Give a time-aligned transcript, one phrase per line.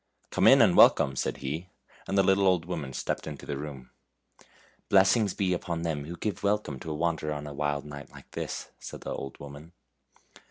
[0.31, 1.69] "Come in, and welcome," said he,
[2.07, 3.91] and the lit tle old woman stepped into the room."
[4.89, 8.31] Blessings be on them who give welcome to a wanderer on a wild night like
[8.31, 9.73] this," said the old woman.